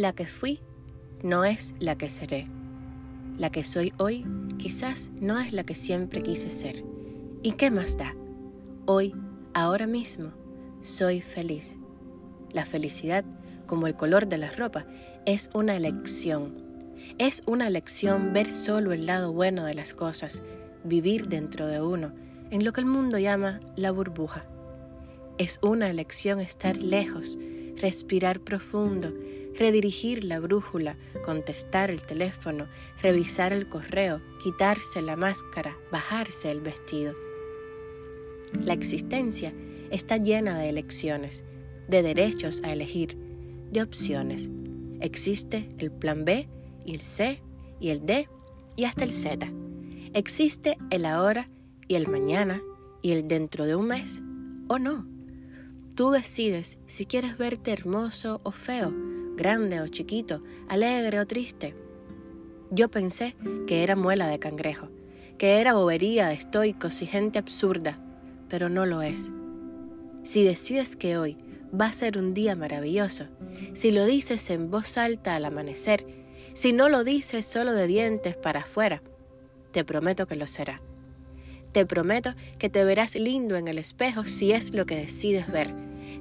[0.00, 0.62] La que fui
[1.22, 2.46] no es la que seré.
[3.36, 4.24] La que soy hoy
[4.56, 6.82] quizás no es la que siempre quise ser.
[7.42, 8.16] ¿Y qué más da?
[8.86, 9.14] Hoy,
[9.52, 10.32] ahora mismo,
[10.80, 11.76] soy feliz.
[12.50, 13.26] La felicidad,
[13.66, 14.86] como el color de la ropa,
[15.26, 16.54] es una elección.
[17.18, 20.42] Es una elección ver solo el lado bueno de las cosas,
[20.82, 22.14] vivir dentro de uno,
[22.50, 24.46] en lo que el mundo llama la burbuja.
[25.36, 27.36] Es una elección estar lejos,
[27.76, 29.12] respirar profundo,
[29.60, 32.66] redirigir la brújula, contestar el teléfono,
[33.02, 37.14] revisar el correo, quitarse la máscara, bajarse el vestido.
[38.64, 39.52] La existencia
[39.90, 41.44] está llena de elecciones,
[41.88, 43.18] de derechos a elegir,
[43.70, 44.48] de opciones.
[45.00, 46.48] Existe el plan B
[46.86, 47.42] y el C
[47.80, 48.28] y el D
[48.76, 49.46] y hasta el Z.
[50.14, 51.50] Existe el ahora
[51.86, 52.62] y el mañana
[53.02, 54.22] y el dentro de un mes
[54.68, 55.06] o no.
[55.94, 58.90] Tú decides si quieres verte hermoso o feo,
[59.36, 61.74] grande o chiquito, alegre o triste.
[62.70, 63.34] Yo pensé
[63.66, 64.88] que era muela de cangrejo,
[65.38, 67.98] que era bobería de estoicos y gente absurda,
[68.48, 69.32] pero no lo es.
[70.22, 71.36] Si decides que hoy
[71.78, 73.26] va a ser un día maravilloso,
[73.72, 76.06] si lo dices en voz alta al amanecer,
[76.54, 79.02] si no lo dices solo de dientes para afuera,
[79.72, 80.82] te prometo que lo será.
[81.72, 85.72] Te prometo que te verás lindo en el espejo si es lo que decides ver,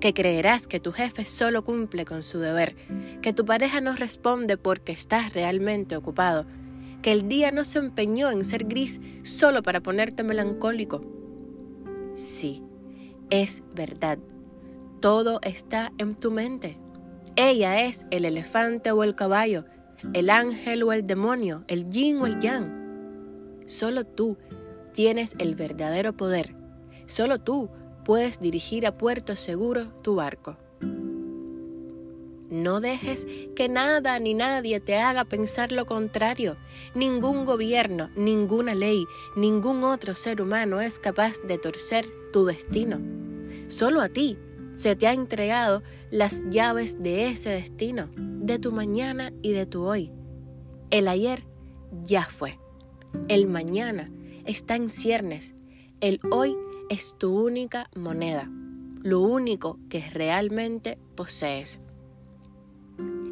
[0.00, 2.76] que creerás que tu jefe solo cumple con su deber,
[3.22, 6.46] que tu pareja no responde porque estás realmente ocupado,
[7.02, 11.02] que el día no se empeñó en ser gris solo para ponerte melancólico.
[12.14, 12.62] Sí,
[13.30, 14.18] es verdad.
[15.00, 16.78] Todo está en tu mente.
[17.36, 19.64] Ella es el elefante o el caballo,
[20.12, 23.64] el ángel o el demonio, el yin o el yang.
[23.66, 24.38] Solo tú
[24.92, 26.54] tienes el verdadero poder.
[27.06, 27.68] Solo tú
[28.04, 30.56] puedes dirigir a puerto seguro tu barco.
[32.50, 36.56] No dejes que nada ni nadie te haga pensar lo contrario.
[36.94, 43.00] Ningún gobierno, ninguna ley, ningún otro ser humano es capaz de torcer tu destino.
[43.68, 44.38] Solo a ti
[44.72, 49.82] se te ha entregado las llaves de ese destino, de tu mañana y de tu
[49.82, 50.12] hoy.
[50.90, 51.44] El ayer
[52.04, 52.58] ya fue.
[53.28, 54.12] El mañana
[54.44, 55.54] está en ciernes.
[56.00, 56.56] El hoy
[56.90, 58.50] es tu única moneda,
[59.02, 61.80] lo único que realmente posees.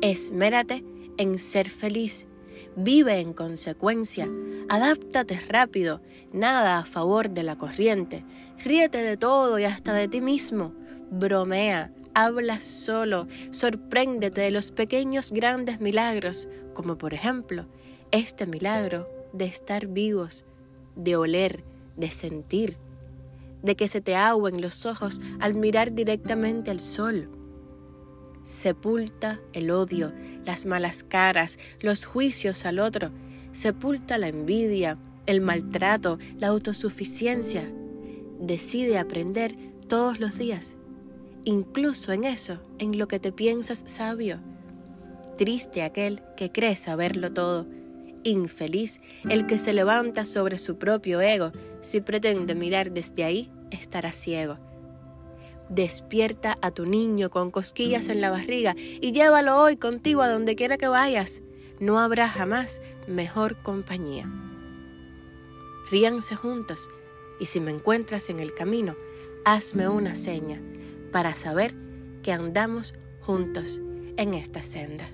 [0.00, 0.84] Esmérate
[1.16, 2.28] en ser feliz.
[2.76, 4.28] Vive en consecuencia,
[4.68, 6.00] adáptate rápido,
[6.32, 8.24] nada a favor de la corriente,
[8.64, 10.72] ríete de todo y hasta de ti mismo,
[11.10, 17.66] bromea, habla solo, sorpréndete de los pequeños grandes milagros, como por ejemplo
[18.10, 20.44] este milagro de estar vivos,
[20.94, 21.64] de oler,
[21.96, 22.76] de sentir,
[23.64, 27.30] de que se te aguen los ojos al mirar directamente al sol.
[28.44, 30.12] Sepulta el odio,
[30.44, 33.10] las malas caras, los juicios al otro,
[33.52, 37.64] sepulta la envidia, el maltrato, la autosuficiencia.
[38.38, 39.56] Decide aprender
[39.88, 40.76] todos los días,
[41.44, 44.40] incluso en eso, en lo que te piensas sabio.
[45.38, 47.66] Triste aquel que cree saberlo todo
[48.24, 51.52] infeliz el que se levanta sobre su propio ego.
[51.80, 54.58] Si pretende mirar desde ahí, estará ciego.
[55.68, 60.56] Despierta a tu niño con cosquillas en la barriga y llévalo hoy contigo a donde
[60.56, 61.42] quiera que vayas.
[61.80, 64.26] No habrá jamás mejor compañía.
[65.90, 66.88] Ríanse juntos
[67.40, 68.94] y si me encuentras en el camino,
[69.44, 70.60] hazme una seña
[71.12, 71.74] para saber
[72.22, 73.80] que andamos juntos
[74.16, 75.08] en esta senda.